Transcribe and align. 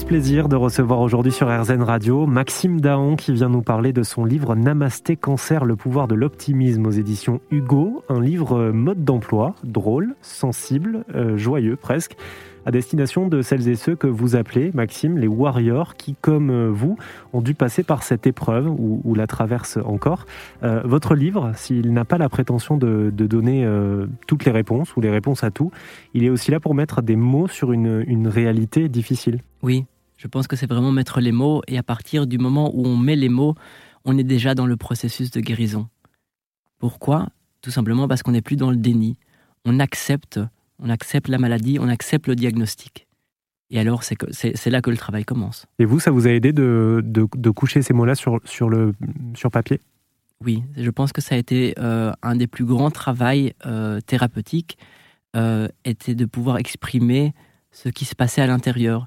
plaisir 0.00 0.48
de 0.48 0.56
recevoir 0.56 1.00
aujourd'hui 1.00 1.32
sur 1.32 1.48
RZN 1.48 1.82
Radio 1.82 2.26
Maxime 2.26 2.80
Daon 2.80 3.14
qui 3.14 3.30
vient 3.30 3.50
nous 3.50 3.60
parler 3.60 3.92
de 3.92 4.02
son 4.02 4.24
livre 4.24 4.54
Namasté 4.54 5.16
Cancer, 5.16 5.66
le 5.66 5.76
pouvoir 5.76 6.08
de 6.08 6.14
l'optimisme 6.14 6.86
aux 6.86 6.90
éditions 6.90 7.42
Hugo, 7.50 8.02
un 8.08 8.18
livre 8.18 8.70
mode 8.70 9.04
d'emploi, 9.04 9.54
drôle, 9.64 10.14
sensible, 10.22 11.04
euh, 11.14 11.36
joyeux 11.36 11.76
presque 11.76 12.16
à 12.64 12.70
destination 12.70 13.28
de 13.28 13.42
celles 13.42 13.68
et 13.68 13.76
ceux 13.76 13.96
que 13.96 14.06
vous 14.06 14.36
appelez, 14.36 14.70
Maxime, 14.74 15.18
les 15.18 15.26
warriors, 15.26 15.96
qui, 15.96 16.14
comme 16.20 16.50
euh, 16.50 16.70
vous, 16.70 16.96
ont 17.32 17.40
dû 17.40 17.54
passer 17.54 17.82
par 17.82 18.02
cette 18.02 18.26
épreuve 18.26 18.68
ou, 18.68 19.14
la 19.14 19.26
traversent 19.26 19.78
encore. 19.84 20.26
Euh, 20.62 20.80
votre 20.84 21.14
livre, 21.14 21.52
s'il 21.54 21.92
n'a 21.92 22.04
pas 22.04 22.18
la 22.18 22.28
prétention 22.28 22.76
de, 22.76 23.10
donner 23.10 23.64
euh, 23.64 24.06
toutes 24.26 24.44
les 24.44 24.52
réponses 24.52 24.96
ou 24.96 25.00
les 25.00 25.10
réponses 25.10 25.44
à 25.44 25.50
tout, 25.50 25.70
il 26.14 26.24
est 26.24 26.30
aussi 26.30 26.50
là 26.50 26.60
pour 26.60 26.74
mettre 26.74 27.02
des 27.02 27.16
mots 27.16 27.48
sur 27.48 27.72
une, 27.72 28.04
une 28.06 28.28
réalité 28.28 28.88
difficile. 28.88 29.40
Oui, 29.62 29.84
je 30.16 30.28
pense 30.28 30.46
que 30.46 30.56
c'est 30.56 30.68
vraiment 30.68 30.92
mettre 30.92 31.20
les 31.20 31.32
mots 31.32 31.62
et 31.68 31.78
à 31.78 31.82
partir 31.82 32.26
du 32.26 32.38
moment 32.38 32.70
où 32.74 32.86
on 32.86 32.96
met 32.96 33.16
les 33.16 33.28
mots, 33.28 33.54
on 34.04 34.16
est 34.18 34.24
déjà 34.24 34.54
dans 34.54 34.66
le 34.66 34.76
processus 34.76 35.30
de 35.30 35.40
guérison. 35.40 35.88
Pourquoi? 36.78 37.28
Tout 37.60 37.70
simplement 37.70 38.08
parce 38.08 38.22
qu'on 38.22 38.32
n'est 38.32 38.42
plus 38.42 38.56
dans 38.56 38.70
le 38.70 38.76
déni. 38.76 39.16
On 39.64 39.78
accepte 39.78 40.40
on 40.82 40.90
accepte 40.90 41.28
la 41.28 41.38
maladie, 41.38 41.78
on 41.80 41.88
accepte 41.88 42.26
le 42.26 42.34
diagnostic. 42.34 43.06
Et 43.70 43.80
alors, 43.80 44.02
c'est 44.02 44.70
là 44.70 44.82
que 44.82 44.90
le 44.90 44.98
travail 44.98 45.24
commence. 45.24 45.64
Et 45.78 45.86
vous, 45.86 45.98
ça 45.98 46.10
vous 46.10 46.26
a 46.26 46.30
aidé 46.30 46.52
de, 46.52 47.50
coucher 47.54 47.80
ces 47.80 47.94
mots-là 47.94 48.14
sur, 48.14 48.38
sur, 48.44 48.68
sur 49.34 49.50
papier? 49.50 49.80
Oui, 50.44 50.62
je 50.76 50.90
pense 50.90 51.12
que 51.12 51.22
ça 51.22 51.36
a 51.36 51.38
été 51.38 51.74
euh, 51.78 52.12
un 52.22 52.36
des 52.36 52.46
plus 52.46 52.66
grands 52.66 52.90
travaux 52.90 53.48
euh, 53.64 54.00
thérapeutiques, 54.00 54.76
euh, 55.36 55.68
était 55.86 56.14
de 56.14 56.26
pouvoir 56.26 56.58
exprimer 56.58 57.32
ce 57.70 57.88
qui 57.88 58.04
se 58.04 58.14
passait 58.14 58.42
à 58.42 58.46
l'intérieur. 58.46 59.06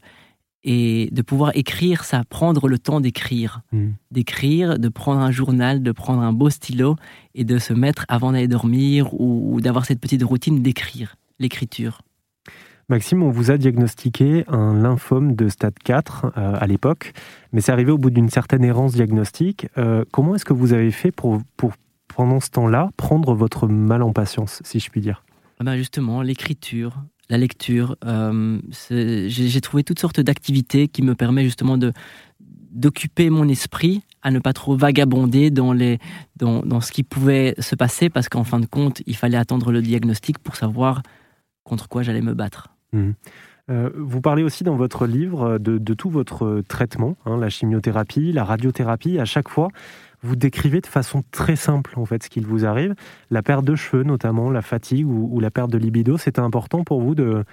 Et 0.63 1.09
de 1.11 1.21
pouvoir 1.21 1.51
écrire, 1.53 2.03
ça, 2.03 2.23
prendre 2.27 2.67
le 2.67 2.79
temps 2.79 2.99
d'écrire. 2.99 3.61
Hmm. 3.71 3.89
D'écrire, 4.09 4.79
de 4.79 4.89
prendre 4.89 5.21
un 5.21 5.29
journal, 5.29 5.83
de 5.83 5.91
prendre 5.91 6.23
un 6.23 6.33
beau 6.33 6.49
stylo 6.49 6.95
et 7.35 7.43
de 7.43 7.59
se 7.59 7.73
mettre 7.73 8.05
avant 8.07 8.31
d'aller 8.31 8.47
dormir 8.47 9.13
ou 9.13 9.61
d'avoir 9.61 9.85
cette 9.85 9.99
petite 9.99 10.23
routine 10.23 10.63
d'écrire 10.63 11.17
l'écriture 11.39 12.01
Maxime, 12.87 13.23
on 13.23 13.31
vous 13.31 13.49
a 13.49 13.57
diagnostiqué 13.57 14.43
un 14.47 14.75
lymphome 14.75 15.35
de 15.35 15.49
stade 15.49 15.73
4 15.83 16.25
euh, 16.25 16.29
à 16.59 16.67
l'époque, 16.67 17.13
mais 17.51 17.61
c'est 17.61 17.71
arrivé 17.71 17.91
au 17.91 17.97
bout 17.97 18.11
d'une 18.11 18.29
certaine 18.29 18.63
errance 18.63 18.93
diagnostique. 18.93 19.67
Euh, 19.79 20.05
comment 20.11 20.35
est-ce 20.35 20.45
que 20.45 20.53
vous 20.53 20.73
avez 20.73 20.91
fait 20.91 21.11
pour, 21.11 21.41
pour 21.57 21.73
pendant 22.15 22.39
ce 22.39 22.51
temps-là, 22.51 22.91
prendre 22.95 23.33
votre 23.33 23.67
mal 23.67 24.03
en 24.03 24.13
patience, 24.13 24.61
si 24.63 24.79
je 24.79 24.89
puis 24.91 25.01
dire? 25.01 25.23
Ah 25.59 25.63
ben 25.63 25.77
Justement, 25.77 26.21
l'écriture, 26.21 27.03
la 27.29 27.37
lecture. 27.37 27.95
Euh, 28.05 28.59
j'ai 28.89 29.61
trouvé 29.61 29.83
toutes 29.83 29.99
sortes 29.99 30.19
d'activités 30.19 30.87
qui 30.87 31.01
me 31.01 31.15
permettent 31.15 31.45
justement 31.45 31.77
de 31.77 31.91
d'occuper 32.71 33.29
mon 33.29 33.47
esprit 33.47 34.03
à 34.21 34.31
ne 34.31 34.39
pas 34.39 34.51
trop 34.51 34.75
vagabonder 34.75 35.49
dans, 35.49 35.71
les, 35.71 35.97
dans, 36.35 36.59
dans 36.59 36.81
ce 36.81 36.91
qui 36.91 37.03
pouvait 37.03 37.55
se 37.57 37.73
passer, 37.73 38.09
parce 38.09 38.27
qu'en 38.27 38.43
fin 38.43 38.59
de 38.59 38.65
compte, 38.65 39.01
il 39.05 39.15
fallait 39.15 39.37
attendre 39.37 39.71
le 39.71 39.81
diagnostic 39.81 40.39
pour 40.39 40.57
savoir 40.57 41.01
contre 41.65 41.89
quoi 41.89 42.01
j'allais 42.01 42.21
me 42.21 42.33
battre. 42.33 42.69
Mmh. 42.93 43.11
Euh, 43.69 43.89
vous 43.95 44.21
parlez 44.21 44.43
aussi 44.43 44.63
dans 44.63 44.75
votre 44.75 45.07
livre 45.07 45.57
de, 45.57 45.93
tout 45.93 46.09
votre 46.09 46.61
traitement, 46.67 47.17
hein, 47.25 47.37
la 47.37 47.49
chimiothérapie, 47.49 48.31
la 48.31 48.43
radiothérapie. 48.43 49.19
À 49.19 49.25
chaque 49.25 49.49
fois, 49.49 49.69
vous 50.21 50.35
décrivez 50.35 50.81
de 50.81 50.87
façon 50.87 51.23
très 51.31 51.55
simple 51.55 51.93
en 51.97 52.05
fait 52.05 52.23
ce 52.23 52.29
qu'il 52.29 52.45
vous 52.45 52.65
arrive. 52.65 52.93
La 53.31 53.41
perte 53.41 53.65
de 53.65 53.75
cheveux, 53.75 54.03
notamment 54.03 54.51
la 54.51 54.61
fatigue 54.61 55.07
ou, 55.07 55.39
la 55.39 55.51
perte 55.51 55.71
de 55.71 55.77
libido, 55.77 56.17
c'était 56.17 56.41
important 56.41 56.83
pour 56.83 57.01
vous 57.01 57.15
de, 57.15 57.43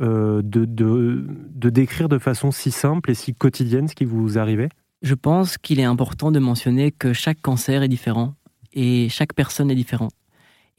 euh, 0.00 0.42
de, 0.44 0.64
de, 0.64 1.26
de, 1.28 1.70
décrire 1.70 2.08
de 2.08 2.18
façon 2.18 2.52
si 2.52 2.70
simple 2.70 3.10
et 3.10 3.14
si 3.14 3.34
quotidienne 3.34 3.88
ce 3.88 3.94
qui 3.94 4.04
vous 4.04 4.38
arrivait? 4.38 4.68
Je 5.02 5.14
pense 5.14 5.58
qu'il 5.58 5.80
est 5.80 5.84
important 5.84 6.30
de 6.30 6.38
mentionner 6.38 6.92
que 6.92 7.12
chaque 7.12 7.40
cancer 7.40 7.82
est 7.82 7.88
différent 7.88 8.34
et 8.72 9.08
chaque 9.08 9.34
personne 9.34 9.70
est 9.72 9.74
différente. 9.74 10.12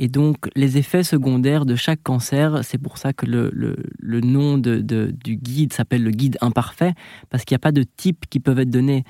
Et 0.03 0.09
donc, 0.09 0.49
les 0.53 0.77
effets 0.77 1.03
secondaires 1.03 1.65
de 1.65 1.77
chaque 1.77 2.03
cancer, 2.03 2.59
c'est 2.65 2.77
pour 2.77 2.97
ça 2.97 3.13
que 3.13 3.25
le, 3.25 3.49
le, 3.53 4.19
nom 4.19 4.57
de, 4.57 4.81
du 4.81 5.37
guide 5.37 5.71
s'appelle 5.71 6.03
le 6.03 6.11
guide 6.11 6.37
imparfait, 6.41 6.91
parce 7.29 7.45
qu'il 7.45 7.55
n'y 7.55 7.61
a 7.61 7.65
pas 7.65 7.71
de 7.71 7.83
types 7.83 8.25
qui 8.29 8.41
peuvent 8.41 8.59
être 8.59 8.69
donnés. 8.69 9.05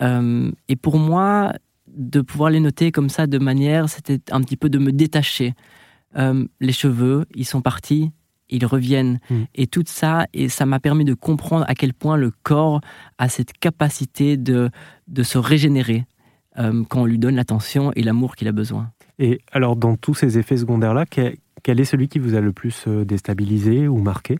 Euh, 0.00 0.50
et 0.68 0.74
pour 0.74 0.98
moi, 0.98 1.52
de 1.86 2.20
pouvoir 2.22 2.50
les 2.50 2.58
noter 2.58 2.90
comme 2.90 3.08
ça 3.08 3.28
de 3.28 3.38
manière, 3.38 3.88
c'était 3.88 4.18
un 4.32 4.40
petit 4.40 4.56
peu 4.56 4.68
de 4.68 4.80
me 4.80 4.90
détacher. 4.90 5.54
Euh, 6.16 6.44
les 6.58 6.72
cheveux, 6.72 7.24
ils 7.36 7.46
sont 7.46 7.62
partis, 7.62 8.10
ils 8.48 8.66
reviennent. 8.66 9.20
Hmm. 9.30 9.44
Et 9.54 9.68
tout 9.68 9.84
ça, 9.86 10.26
et 10.34 10.48
ça 10.48 10.66
m'a 10.66 10.80
permis 10.80 11.04
de 11.04 11.14
comprendre 11.14 11.64
à 11.68 11.76
quel 11.76 11.94
point 11.94 12.16
le 12.16 12.32
corps 12.42 12.80
a 13.16 13.28
cette 13.28 13.52
capacité 13.52 14.36
de, 14.36 14.70
de 15.06 15.22
se 15.22 15.38
régénérer 15.38 16.04
euh, 16.58 16.84
quand 16.88 17.02
on 17.02 17.06
lui 17.06 17.18
donne 17.18 17.36
l'attention 17.36 17.92
et 17.94 18.02
l'amour 18.02 18.36
qu'il 18.36 18.48
a 18.48 18.52
besoin. 18.52 18.90
Et 19.18 19.40
alors, 19.52 19.76
dans 19.76 19.96
tous 19.96 20.14
ces 20.14 20.38
effets 20.38 20.56
secondaires-là, 20.56 21.06
quel, 21.06 21.80
est 21.80 21.84
celui 21.84 22.08
qui 22.08 22.18
vous 22.18 22.34
a 22.34 22.40
le 22.40 22.52
plus 22.52 22.84
euh, 22.88 23.04
déstabilisé 23.04 23.86
ou 23.88 23.98
marqué? 23.98 24.38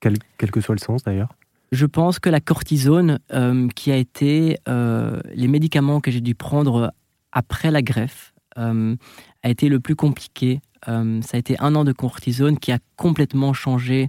Quel, 0.00 0.18
que 0.38 0.60
soit 0.60 0.74
le 0.74 0.80
sens 0.80 1.02
d'ailleurs 1.02 1.34
je 1.72 1.86
pense 1.86 2.18
que 2.18 2.28
la 2.28 2.40
cortisone, 2.40 3.20
euh, 3.32 3.68
qui 3.76 3.92
a 3.92 3.96
été 3.96 4.58
euh, 4.68 5.20
les 5.32 5.46
médicaments 5.46 6.00
que 6.00 6.10
j'ai 6.10 6.20
dû 6.20 6.34
prendre 6.34 6.92
après 7.30 7.70
la 7.70 7.80
greffe, 7.80 8.34
a 8.56 9.48
été 9.48 9.68
le 9.68 9.78
plus 9.78 9.94
compliqué. 9.94 10.60
ça 10.84 10.92
a 11.32 11.36
été 11.36 11.56
un 11.60 11.76
an 11.76 11.84
de 11.84 11.92
cortisone 11.92 12.58
qui 12.58 12.72
a 12.72 12.78
complètement 12.96 13.52
changé 13.52 14.08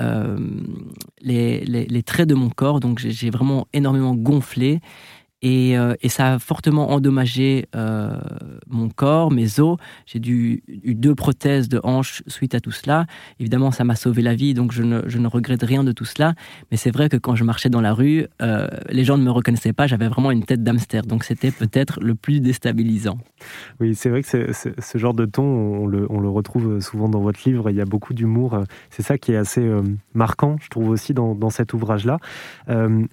les, 0.00 1.64
les, 1.66 2.02
traits 2.02 2.28
de 2.28 2.34
mon 2.34 2.48
corps. 2.48 2.80
Donc 2.80 2.98
j'ai 2.98 3.30
vraiment 3.30 3.68
énormément 3.74 4.14
gonflé. 4.14 4.80
Euh, 5.44 5.94
et, 6.02 6.08
ça 6.08 6.34
a 6.34 6.38
fortement 6.38 6.90
endommagé 6.90 7.66
euh, 7.74 8.16
mon 8.68 8.88
corps, 8.88 9.30
mes 9.32 9.60
os. 9.60 9.76
J'ai 10.06 10.20
dû, 10.20 10.62
eu 10.68 10.94
deux 10.94 11.14
prothèses 11.14 11.68
de 11.68 11.80
hanches 11.82 12.22
suite 12.26 12.54
à 12.54 12.60
tout 12.60 12.70
cela. 12.70 13.06
Évidemment, 13.40 13.70
ça 13.70 13.84
m'a 13.84 13.96
sauvé 13.96 14.22
la 14.22 14.34
vie, 14.34 14.54
donc 14.54 14.72
je 14.72 14.82
ne, 14.82 15.26
regrette 15.26 15.62
rien 15.62 15.84
de 15.84 15.92
tout 15.92 16.04
cela. 16.04 16.34
Mais 16.70 16.76
c'est 16.76 16.90
vrai 16.90 17.08
que 17.08 17.16
quand 17.16 17.34
je 17.34 17.44
marchais 17.44 17.70
dans 17.70 17.80
la 17.80 17.92
rue, 17.92 18.26
euh, 18.40 18.68
les 18.90 19.04
gens 19.04 19.18
ne 19.18 19.24
me 19.24 19.30
reconnaissaient 19.30 19.72
pas. 19.72 19.86
J'avais 19.86 20.08
vraiment 20.08 20.30
une 20.30 20.44
tête 20.44 20.62
d'hamster. 20.62 21.02
Donc 21.02 21.24
c'était 21.24 21.50
peut-être 21.50 22.00
le 22.00 22.14
plus 22.14 22.40
déstabilisant. 22.40 23.18
Oui, 23.80 23.94
c'est 23.94 24.10
vrai 24.10 24.22
que 24.22 24.52
ce 24.52 24.98
genre 24.98 25.14
de 25.14 25.24
ton, 25.24 25.42
on 25.42 25.86
le, 25.86 26.06
on 26.10 26.20
le, 26.20 26.28
retrouve 26.28 26.80
souvent 26.80 27.08
dans 27.08 27.20
votre 27.20 27.40
livre. 27.44 27.70
Il 27.70 27.76
y 27.76 27.80
a 27.80 27.84
beaucoup 27.84 28.14
d'humour. 28.14 28.62
C'est 28.90 29.02
ça 29.02 29.18
qui 29.18 29.32
est 29.32 29.36
assez 29.36 29.68
marquant, 30.14 30.56
je 30.60 30.68
trouve 30.68 30.88
aussi, 30.88 31.14
dans, 31.14 31.34
dans 31.34 31.50
cet 31.50 31.74
ouvrage-là. 31.74 32.18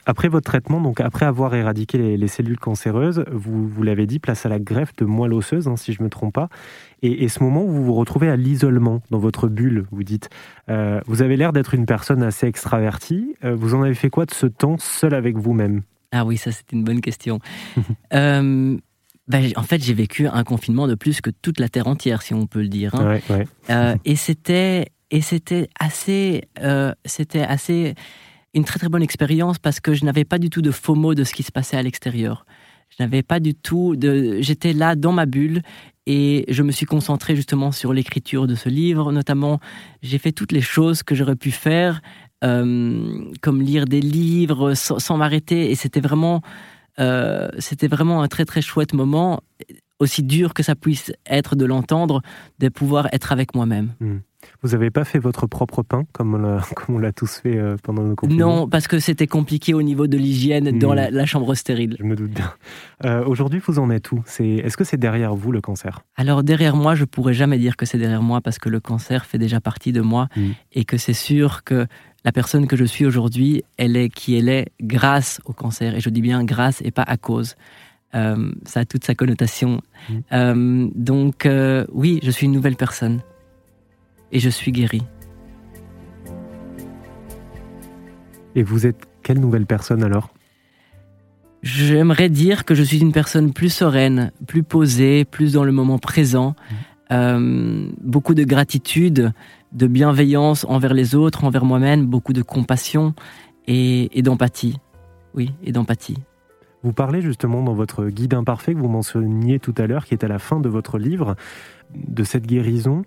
après 0.06 0.30
votre 0.30 0.46
traitement, 0.46 0.80
donc 0.80 1.02
après 1.02 1.26
avoir 1.26 1.54
éradiqué 1.56 2.18
les 2.18 2.19
les 2.20 2.28
cellules 2.28 2.60
cancéreuses, 2.60 3.24
vous, 3.32 3.68
vous 3.68 3.84
l'avez 3.84 4.06
dit, 4.06 4.20
place 4.20 4.46
à 4.46 4.50
la 4.50 4.60
greffe 4.60 4.96
de 4.96 5.06
moelle 5.06 5.34
osseuse, 5.34 5.68
hein, 5.68 5.76
si 5.78 5.94
je 5.94 6.00
ne 6.00 6.06
me 6.06 6.10
trompe 6.10 6.34
pas. 6.34 6.50
Et, 7.02 7.30
ce 7.30 7.42
moment 7.42 7.64
où 7.64 7.70
vous 7.70 7.84
vous 7.84 7.94
retrouvez 7.94 8.30
à 8.30 8.36
l'isolement, 8.36 9.02
dans 9.10 9.20
votre 9.20 9.48
bulle, 9.48 9.86
vous 9.92 10.04
dites, 10.04 10.30
euh, 10.70 11.00
vous 11.06 11.22
avez 11.22 11.38
l'air 11.38 11.54
d'être 11.54 11.74
une 11.74 11.86
personne 11.86 12.24
assez 12.24 12.46
extravertie. 12.46 13.36
Euh, 13.44 13.56
vous 13.56 13.74
en 13.74 13.84
avez 13.84 13.94
fait 13.94 14.10
quoi 14.10 14.26
de 14.26 14.34
ce 14.34 14.46
temps 14.46 14.78
seul 14.78 15.14
avec 15.14 15.38
vous-même? 15.38 15.84
Ah 16.12 16.26
oui, 16.26 16.38
ça 16.38 16.52
c'est 16.52 16.72
une 16.72 16.84
bonne 16.84 17.02
question. 17.02 17.40
Euh, 18.14 18.76
ben, 19.28 19.52
en 19.56 19.62
fait, 19.62 19.84
j'ai 19.84 19.94
vécu 19.94 20.26
un 20.26 20.44
confinement 20.44 20.88
de 20.88 20.96
plus 20.96 21.22
que 21.22 21.30
toute 21.30 21.60
la 21.60 21.70
Terre 21.70 21.86
entière, 21.86 22.24
si 22.24 22.34
on 22.34 22.48
peut 22.48 22.64
le 22.64 22.68
dire. 22.68 22.96
Hein. 22.96 23.20
et 24.04 24.16
c'était 24.16 24.88
et 25.12 25.22
c'était 25.22 25.70
assez, 25.80 26.46
c'était 27.06 27.44
assez 27.44 27.94
une 28.54 28.64
très 28.64 28.80
très 28.80 28.90
bonne 28.90 29.04
expérience 29.04 29.60
parce 29.60 29.80
que 29.80 29.94
je 29.94 30.06
n'avais 30.06 30.26
pas 30.26 30.40
du 30.40 30.50
tout 30.50 30.62
de 30.62 30.72
faux 30.72 30.96
mots 30.96 31.16
de 31.16 31.24
ce 31.24 31.34
qui 31.34 31.44
se 31.44 31.52
passait 31.52 31.78
à 31.78 31.84
l'extérieur. 31.84 32.46
Je 32.90 33.04
n'avais 33.04 33.22
pas 33.22 33.40
du 33.40 33.54
tout 33.54 33.96
de. 33.96 34.38
J'étais 34.42 34.74
là 34.74 34.96
dans 34.96 35.12
ma 35.12 35.26
bulle 35.26 35.62
et 36.06 36.46
je 36.48 36.64
me 36.64 36.72
suis 36.72 36.88
concentré 36.88 37.36
justement 37.36 37.72
sur 37.72 37.94
l'écriture 37.94 38.48
de 38.48 38.56
ce 38.56 38.68
livre. 38.68 39.12
Notamment, 39.12 39.60
j'ai 40.02 40.18
fait 40.18 40.32
toutes 40.32 40.52
les 40.52 40.62
choses 40.62 41.04
que 41.04 41.14
j'aurais 41.14 41.36
pu 41.36 41.52
faire, 41.52 42.02
euh, 42.44 43.26
comme 43.42 43.62
lire 43.62 43.86
des 43.86 44.02
livres 44.02 44.74
sans, 44.74 45.18
m'arrêter. 45.18 45.70
Et 45.70 45.76
c'était 45.76 46.00
vraiment, 46.00 46.42
euh, 47.00 47.50
c'était 47.60 47.88
vraiment 47.88 48.24
un 48.24 48.28
très 48.28 48.46
très 48.46 48.62
chouette 48.62 48.94
moment, 48.94 49.42
aussi 50.00 50.24
dur 50.24 50.56
que 50.56 50.64
ça 50.64 50.76
puisse 50.76 51.12
être 51.28 51.56
de 51.56 51.66
l'entendre, 51.66 52.24
de 52.58 52.70
pouvoir 52.70 53.08
être 53.14 53.32
avec 53.32 53.54
moi-même. 53.54 53.94
Hmm. 54.00 54.20
Vous 54.62 54.70
n'avez 54.70 54.90
pas 54.90 55.06
fait 55.06 55.20
votre 55.20 55.48
propre 55.48 55.84
pain 55.84 56.06
comme 56.14 56.36
on 56.90 56.98
l'a, 57.00 57.12
tous 57.12 57.40
fait 57.40 57.58
euh, 57.58 57.76
pendant 57.82 58.04
nos 58.04 58.16
confinements 58.16 58.56
Non, 58.58 58.68
parce 58.68 58.88
que 58.88 59.00
c'était 59.00 59.28
compliqué 59.28 59.74
au 59.74 59.82
niveau 59.82 60.08
de 60.08 60.18
l'hygiène 60.18 60.78
dans 60.78 60.94
hmm. 60.94 61.10
la, 61.12 61.26
chambre 61.26 61.54
stérile. 61.56 61.96
Je 62.00 62.04
me 62.04 62.16
doute 62.16 62.32
bien. 62.32 62.54
Euh, 63.06 63.24
aujourd'hui, 63.26 63.62
vous 63.66 63.80
en 63.80 63.90
êtes 63.90 64.12
où? 64.12 64.24
Est-ce 64.40 64.78
que 64.78 64.84
c'est 64.84 64.98
derrière 64.98 65.36
vous 65.36 65.52
le 65.52 65.62
cancer? 65.62 66.02
Alors 66.16 66.44
derrière 66.44 66.76
moi, 66.76 66.96
je 66.96 67.06
pourrais 67.06 67.34
jamais 67.34 67.58
dire 67.58 67.78
que 67.78 67.86
c'est 67.86 67.98
derrière 67.98 68.22
moi 68.22 68.42
parce 68.42 68.60
que 68.60 68.70
le 68.70 68.80
cancer 68.80 69.26
fait 69.26 69.38
déjà 69.38 69.62
partie 69.62 69.92
de 69.92 70.02
moi 70.02 70.28
hmm. 70.36 70.52
et 70.74 70.86
que 70.86 70.98
c'est 70.98 71.14
sûr 71.14 71.64
que 71.64 71.88
la 72.26 72.32
personne 72.32 72.68
que 72.68 72.76
je 72.76 72.86
suis 72.86 73.06
aujourd'hui, 73.06 73.64
elle 73.78 73.96
est 73.96 74.10
qui 74.10 74.36
elle 74.36 74.50
est 74.50 74.68
grâce 74.82 75.40
au 75.46 75.54
cancer. 75.54 75.96
Et 75.96 76.02
je 76.02 76.10
dis 76.10 76.22
bien 76.22 76.44
grâce 76.44 76.82
et 76.84 76.92
pas 76.92 77.04
à 77.04 77.18
cause. 77.18 77.56
Euh, 78.16 78.52
ça 78.66 78.82
a 78.82 78.86
toute 78.86 79.06
sa 79.06 79.16
connotation. 79.16 79.82
Hmm. 80.32 80.90
donc 80.96 81.48
oui, 81.92 82.20
je 82.24 82.32
suis 82.32 82.46
une 82.46 82.54
nouvelle 82.54 82.76
personne 82.76 83.22
et 84.32 84.40
je 84.40 84.50
suis 84.50 84.72
guéri. 84.72 85.02
Et 88.56 88.64
vous 88.64 88.86
êtes 88.86 89.08
quelle 89.24 89.40
nouvelle 89.40 89.66
personne 89.66 90.04
alors? 90.04 90.34
J'aimerais 91.62 92.30
dire 92.30 92.64
que 92.64 92.74
je 92.74 92.84
suis 92.84 93.00
une 93.00 93.12
personne 93.12 93.54
plus 93.54 93.70
sereine, 93.70 94.32
plus 94.48 94.64
posée, 94.64 95.26
plus 95.26 95.54
dans 95.54 95.64
le 95.64 95.72
moment 95.72 96.00
présent, 96.00 96.50
mmh. 96.50 97.14
euh, 97.14 97.90
beaucoup 98.02 98.34
de 98.34 98.44
gratitude, 98.44 99.34
de 99.74 99.88
bienveillance 99.88 100.66
envers 100.70 100.94
les 100.94 101.16
autres, 101.16 101.44
envers 101.44 101.66
moi-même, 101.66 102.06
beaucoup 102.06 102.34
de 102.34 102.42
compassion 102.42 103.14
et, 103.68 104.18
et 104.18 104.22
d'empathie. 104.22 104.78
Oui, 105.36 105.52
et 105.64 105.72
d'empathie. 105.72 106.18
Vous 106.82 106.94
parlez 106.94 107.22
justement 107.22 107.62
dans 107.62 107.74
votre 107.74 108.08
guide 108.08 108.34
imparfait 108.34 108.74
que 108.74 108.80
vous 108.80 108.88
mentionniez 108.88 109.60
tout 109.60 109.76
à 109.78 109.86
l'heure, 109.86 110.06
qui 110.06 110.14
est 110.14 110.24
à 110.24 110.30
la 110.30 110.40
fin 110.40 110.62
de 110.62 110.70
votre 110.70 110.98
livre, 110.98 111.36
de 111.94 112.24
cette 112.24 112.48
guérison. 112.48 113.04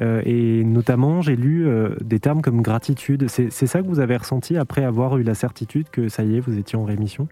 Euh, 0.00 0.22
et 0.24 0.64
notamment, 0.64 1.22
j'ai 1.22 1.36
lu 1.36 1.66
euh, 1.66 1.94
des 2.02 2.20
termes 2.20 2.42
comme 2.42 2.62
gratitude. 2.62 3.28
C'est 3.28 3.66
ça 3.66 3.82
que 3.82 3.86
vous 3.86 4.00
avez 4.00 4.16
ressenti 4.16 4.56
après 4.56 4.84
avoir 4.84 5.18
eu 5.18 5.22
la 5.22 5.34
certitude 5.34 5.88
que 5.90 6.08
ça 6.08 6.24
y 6.24 6.36
est, 6.36 6.40
vous 6.40 6.58
étiez 6.58 6.78
en 6.78 6.84
rémission? 6.84 7.28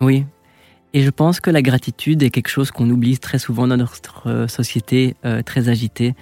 Oui. 0.00 0.26
Et 0.94 1.00
je 1.00 1.10
pense 1.10 1.40
que 1.40 1.50
la 1.50 1.62
gratitude 1.62 2.22
est 2.22 2.30
quelque 2.30 2.50
chose 2.50 2.70
qu'on 2.70 2.88
oublie 2.90 3.18
très 3.18 3.38
souvent 3.38 3.66
dans 3.66 3.78
notre 3.78 4.28
euh, 4.28 4.48
société 4.48 5.14
très 5.46 5.68
agitée. 5.68 6.14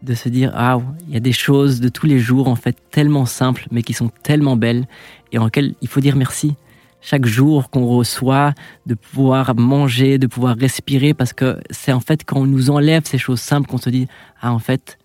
De 0.00 0.14
se 0.14 0.28
dire, 0.28 0.52
ah, 0.54 0.78
il 1.08 1.14
y 1.14 1.16
a 1.16 1.20
des 1.20 1.32
choses 1.32 1.80
de 1.80 1.88
tous 1.88 2.06
les 2.06 2.20
jours, 2.20 2.46
en 2.46 2.54
fait, 2.54 2.76
tellement 2.92 3.26
simples, 3.26 3.66
mais 3.72 3.82
qui 3.82 3.94
sont 3.94 4.10
tellement 4.22 4.56
belles, 4.56 4.86
et 5.32 5.38
en 5.38 5.46
lesquelles 5.46 5.74
il 5.82 5.88
faut 5.88 6.00
dire 6.00 6.14
merci 6.14 6.54
chaque 7.00 7.26
jour 7.26 7.70
qu'on 7.70 7.86
reçoit, 7.86 8.54
de 8.86 8.94
pouvoir 8.94 9.54
manger, 9.54 10.18
de 10.18 10.26
pouvoir 10.26 10.56
respirer, 10.56 11.14
parce 11.14 11.32
que 11.32 11.58
c'est 11.70 11.92
en 11.92 12.00
fait 12.00 12.24
quand 12.24 12.38
on 12.40 12.46
nous 12.46 12.70
enlève 12.70 13.04
ces 13.06 13.18
choses 13.18 13.40
simples 13.40 13.68
qu'on 13.68 13.78
se 13.78 13.90
dit, 13.90 14.08
ah 14.40 14.52
en 14.52 14.58
fait, 14.58 14.98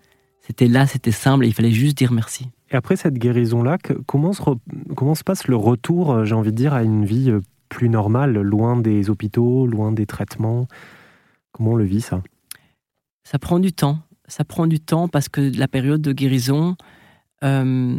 c'était 0.46 0.68
là, 0.68 0.86
c'était 0.86 1.10
simple, 1.10 1.44
et 1.44 1.48
il 1.48 1.54
fallait 1.54 1.70
juste 1.70 1.96
dire 1.96 2.12
merci. 2.12 2.48
Et 2.70 2.76
après 2.76 2.96
cette 2.96 3.14
guérison-là, 3.14 3.78
comment 4.06 4.32
se, 4.32 4.42
comment 4.94 5.14
se 5.14 5.24
passe 5.24 5.48
le 5.48 5.56
retour, 5.56 6.12
euh, 6.12 6.24
j'ai 6.24 6.34
envie 6.34 6.50
de 6.50 6.56
dire, 6.56 6.74
à 6.74 6.82
une 6.82 7.04
vie 7.04 7.30
euh, 7.30 7.40
plus 7.68 7.88
normale, 7.88 8.32
loin 8.32 8.76
des 8.76 9.08
hôpitaux, 9.08 9.66
loin 9.66 9.90
des 9.90 10.06
traitements? 10.06 10.66
Comment 11.52 11.72
on 11.72 11.76
le 11.76 11.84
vit 11.84 12.02
ça? 12.02 12.22
Ça 13.22 13.38
prend 13.38 13.58
du 13.58 13.72
temps. 13.72 14.00
Ça 14.26 14.44
prend 14.44 14.66
du 14.66 14.80
temps 14.80 15.08
parce 15.08 15.28
que 15.28 15.56
la 15.56 15.68
période 15.68 16.02
de 16.02 16.12
guérison, 16.12 16.76
euh, 17.42 17.98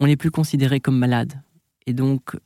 on 0.00 0.06
n'est 0.06 0.16
plus 0.16 0.30
considéré 0.30 0.80
comme 0.80 0.96
malade. 0.96 1.34
Et 1.86 1.92
donc, 1.92 2.36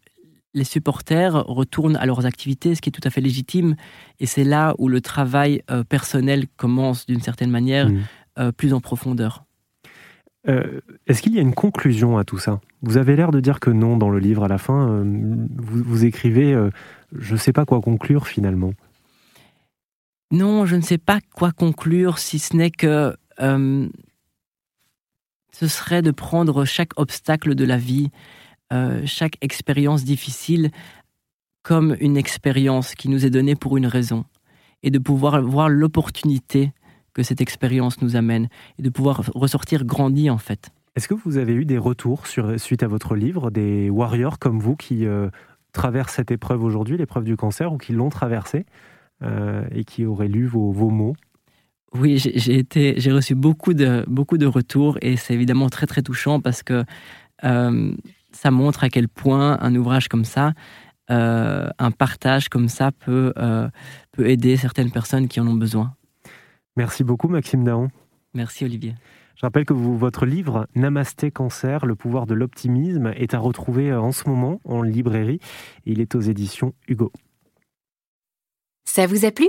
les 0.55 0.65
supporters 0.65 1.35
retournent 1.47 1.97
à 1.97 2.07
leurs 2.07 2.27
activités, 2.27 2.75
ce 2.75 2.81
qui 2.81 2.89
est 2.89 2.93
tout 2.93 3.07
à 3.07 3.11
fait 3.11 3.21
légitime. 3.21 3.77
Et 4.19 4.27
c'est 4.27 4.45
là 4.45 4.75
où 4.79 4.89
le 4.89 5.01
travail 5.01 5.63
euh, 5.71 5.85
personnel 5.85 6.47
commence 6.57 7.07
d'une 7.07 7.21
certaine 7.21 7.51
manière 7.51 7.91
mmh. 7.91 8.01
Euh, 8.39 8.53
plus 8.53 8.73
en 8.73 8.81
profondeur. 8.81 9.45
Euh, 10.47 10.81
est-ce 11.07 11.23
qu'il 11.23 11.35
y 11.35 11.39
a 11.39 11.43
une 11.43 11.55
conclusion 11.55 12.19
à 12.19 12.25
tout 12.25 12.39
ça? 12.39 12.61
Vous 12.83 12.99
avez 12.99 13.17
l'air 13.17 13.31
de 13.31 13.41
dire 13.41 13.61
que 13.61 13.71
non 13.71 13.97
dans 13.97 14.11
le 14.11 14.19
livre 14.19 14.45
à 14.45 14.49
la 14.49 14.59
fin. 14.59 15.03
vous, 15.05 16.05
écrivez 16.05 16.55
Je 17.13 17.33
ne 17.33 17.39
sais 17.39 17.53
pas 17.53 17.65
quoi 17.65 17.81
conclure 17.81 18.27
finalement. 18.27 18.75
Non, 20.31 20.67
je 20.67 20.77
ne 20.77 20.83
sais 20.83 20.99
pas 20.99 21.21
quoi 21.35 21.53
conclure 21.53 22.19
si 22.19 22.39
ce 22.39 22.55
n'est 22.55 22.71
que 22.71 23.17
ce 23.39 23.89
serait 25.67 26.03
de 26.03 26.11
prendre 26.11 26.67
chaque 26.67 26.99
obstacle 26.99 27.55
de 27.55 27.65
la 27.65 27.79
vie 27.79 28.11
euh, 28.73 29.03
chaque 29.05 29.37
expérience 29.41 30.05
difficile 30.05 30.71
comme 31.63 31.97
une 32.01 32.17
expérience 32.17 32.95
qui 32.95 33.09
nous 33.09 33.25
est 33.25 33.31
donnée 33.31 33.55
pour 33.55 33.77
une 33.77 33.87
raison 33.87 34.25
et 34.83 34.91
de 34.91 34.99
pouvoir 34.99 35.41
voir 35.43 35.69
l'opportunité 35.69 36.73
que 37.15 37.23
cette 37.23 37.41
expérience 37.41 38.03
nous 38.03 38.17
amène 38.17 38.49
et 38.79 38.83
de 38.83 38.91
pouvoir 38.91 39.23
ressortir 39.35 39.85
grandi 39.85 40.31
en 40.31 40.39
fait. 40.39 40.71
Est-ce 40.97 41.09
que 41.09 41.15
vous 41.15 41.39
avez 41.39 41.55
eu 41.55 41.65
des 41.65 41.79
retours 41.79 42.27
sur, 42.27 42.59
suite 42.61 42.83
à 42.83 42.89
votre 42.89 43.17
livre, 43.17 43.51
des 43.51 43.91
warriors 43.91 44.39
comme 44.39 44.61
vous 44.61 44.77
qui 44.77 45.07
euh, 45.07 45.29
traversent 45.73 46.15
cette 46.15 46.31
épreuve 46.31 46.63
aujourd'hui, 46.63 46.97
l'épreuve 46.97 47.25
du 47.25 47.37
cancer, 47.37 47.73
ou 47.73 47.79
qui 47.79 47.93
l'ont 47.93 48.11
traversée 48.11 48.65
euh, 49.23 49.65
et 49.73 49.85
qui 49.85 50.05
auraient 50.05 50.29
lu 50.29 50.47
vos, 50.47 50.71
vos 50.71 50.91
mots? 50.91 51.17
Oui, 51.95 52.19
j'ai 52.19 52.59
été, 52.59 52.95
j'ai 52.99 53.13
reçu 53.13 53.37
beaucoup 53.37 53.73
de 53.73 54.05
beaucoup 54.09 54.37
de 54.37 54.47
retours 54.47 54.99
et 55.01 55.17
c'est 55.17 55.33
évidemment 55.33 55.69
très 55.69 55.87
très 55.87 56.03
touchant 56.03 56.41
parce 56.41 56.65
que 56.65 56.85
ça 57.41 58.51
montre 58.51 58.85
à 58.85 58.89
quel 58.89 59.09
point 59.09 59.59
un 59.61 59.75
ouvrage 59.75 60.09
comme 60.09 60.25
ça, 60.25 60.53
euh, 61.11 61.69
un 61.79 61.91
partage 61.91 62.49
comme 62.49 62.69
ça 62.69 62.91
peut, 62.93 63.33
euh, 63.37 63.69
peut 64.13 64.29
aider 64.29 64.57
certaines 64.57 64.91
personnes 64.91 65.29
qui 65.29 65.41
en 65.41 65.47
ont 65.47 65.55
besoin. 65.55 65.95
Merci 66.77 67.05
beaucoup 67.05 67.29
Maxime 67.29 67.65
Daon. 67.65 67.89
Merci 68.35 68.65
Olivier. 68.65 68.95
Je 69.37 69.43
rappelle 69.43 69.65
que 69.65 69.75
votre 69.75 70.27
livre 70.27 70.69
Namasté 70.75 71.31
Cancer, 71.31 71.87
le 71.87 71.95
pouvoir 71.95 72.27
de 72.27 72.35
l'optimisme 72.35 73.13
est 73.17 73.35
à 73.35 73.39
retrouver 73.39 73.91
euh, 73.91 74.01
en 74.01 74.13
ce 74.13 74.29
moment 74.29 74.61
en 74.65 74.83
librairie 74.83 75.41
et 75.87 75.93
il 75.93 76.01
est 76.01 76.15
aux 76.15 76.21
éditions 76.21 76.73
Hugo. 76.89 77.13
Ça 78.85 79.07
vous 79.07 79.25
a 79.25 79.31
plu? 79.31 79.49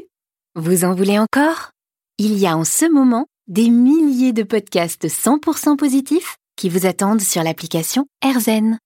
Vous 0.55 0.85
en 0.85 0.95
voulez 0.95 1.19
encore? 1.19 1.71
Il 2.17 2.37
y 2.37 2.47
a 2.47 2.57
en 2.57 2.63
ce 2.63 2.91
moment 2.91 3.27
des 3.47 3.69
milliers 3.69 4.33
de 4.33 4.43
podcasts 4.43 5.07
100% 5.07 5.77
positifs 5.77 6.37
qui 6.55 6.69
vous 6.69 6.85
attendent 6.85 7.21
sur 7.21 7.43
l'application 7.43 8.07
AirZen. 8.23 8.79